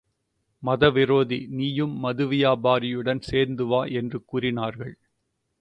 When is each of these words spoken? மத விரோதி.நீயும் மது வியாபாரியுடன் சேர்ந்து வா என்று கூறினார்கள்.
மத 0.63 0.89
விரோதி.நீயும் 0.89 1.93
மது 1.97 2.25
வியாபாரியுடன் 2.25 3.21
சேர்ந்து 3.21 3.65
வா 3.65 3.85
என்று 3.93 4.19
கூறினார்கள். 4.25 4.95